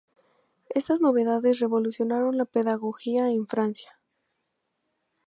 Estas 0.71 0.99
novedades 0.99 1.59
revolucionaron 1.59 2.35
la 2.35 2.45
pedagogía 2.45 3.29
en 3.29 3.45
Francia. 3.45 3.99